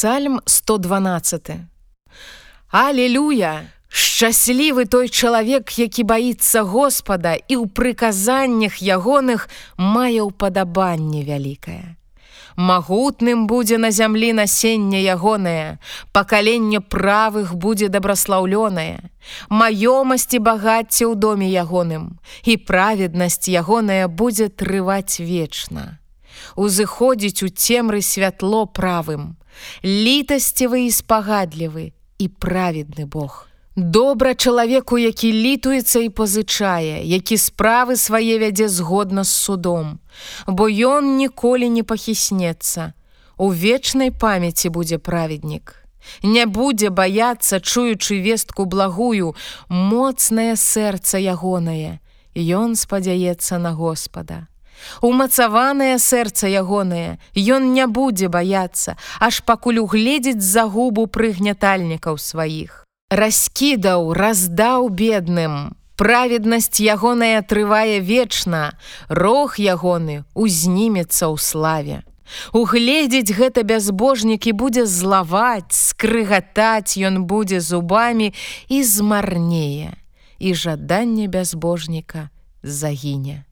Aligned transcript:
Псальм 0.00 0.40
112. 0.46 1.50
Алелюя! 2.70 3.68
Шчаслівы 3.88 4.86
той 4.86 5.08
чалавек, 5.12 5.76
які 5.76 6.08
баіцца 6.08 6.64
Господа 6.64 7.36
і 7.36 7.60
ў 7.60 7.68
прыказаннях 7.68 8.80
ягоных 8.80 9.52
мае 9.76 10.24
ўпадабанне 10.24 11.20
вялікае. 11.20 12.00
Магутным 12.56 13.44
будзе 13.44 13.76
на 13.76 13.92
зямлі 13.92 14.32
насенне 14.40 15.04
ягонае, 15.04 15.76
пакаленне 16.16 16.80
правых 16.80 17.52
будзе 17.52 17.92
дабраслаўлёнае, 17.92 19.04
маёмасці 19.52 20.40
багацце 20.40 21.04
ў 21.04 21.12
доме 21.12 21.52
ягоным, 21.52 22.16
і 22.48 22.56
праведнасць 22.56 23.52
ягоная 23.52 24.08
будзе 24.08 24.48
трываць 24.48 25.20
вечна. 25.20 26.00
Узыходзіць 26.56 27.44
у 27.44 27.52
цемры 27.52 28.00
святло 28.00 28.64
правым, 28.64 29.36
літасцівы 29.84 30.86
і 30.86 30.90
спагадлівы 30.90 31.92
і 32.18 32.26
праведны 32.28 33.06
Бог. 33.06 33.46
Добра 33.76 34.34
чалавеку, 34.34 34.98
які 34.98 35.32
літуецца 35.32 36.00
і 36.00 36.08
пазычае, 36.08 37.00
які 37.06 37.36
справы 37.36 37.96
свае 37.96 38.38
вядзе 38.38 38.68
згодна 38.68 39.24
з 39.24 39.30
судом, 39.30 39.98
бо 40.46 40.68
ён 40.68 41.16
ніколі 41.16 41.70
не 41.70 41.82
пахіснецца. 41.82 42.92
У 43.36 43.48
вечнай 43.54 44.10
памяці 44.10 44.68
будзе 44.68 44.98
праведнік. 44.98 45.80
Не 46.22 46.46
будзе 46.46 46.90
баяцца, 46.90 47.60
чуючы 47.60 48.20
вестку 48.20 48.66
благую, 48.66 49.34
моцнае 49.68 50.56
сэрца 50.56 51.16
ягонае. 51.16 52.00
Ён 52.34 52.76
спадзяецца 52.76 53.58
на 53.58 53.72
Господа. 53.72 54.46
Умацаванае 55.00 55.98
сэрца 55.98 56.46
ягонае, 56.48 57.18
Ён 57.34 57.72
не 57.72 57.86
будзе 57.86 58.28
баяцца, 58.28 58.96
аж 59.20 59.42
пакуль 59.44 59.80
угледзець 59.80 60.42
загубу 60.42 61.06
прыгнятальнікаў 61.06 62.18
сваіх 62.18 62.80
раскідаў, 63.10 64.12
раздаў 64.14 64.88
бедным. 64.88 65.74
Праведнасць 65.96 66.80
ягоная 66.80 67.42
трывае 67.42 68.00
вечна, 68.00 68.78
Рог 69.10 69.58
ягоны 69.58 70.24
узнімецца 70.32 71.28
ў 71.28 71.36
славе. 71.36 71.98
Угледзець 72.54 73.34
гэта 73.34 73.66
бязбожнікі 73.66 74.54
будзе 74.54 74.86
злаваць, 74.86 75.74
скрыгатаць 75.74 76.96
ён 76.96 77.26
будзе 77.26 77.60
зубамі 77.60 78.32
і 78.70 78.78
змарнее, 78.86 79.98
і 80.38 80.54
жаданне 80.54 81.26
бязбожніка 81.26 82.30
загіне. 82.62 83.44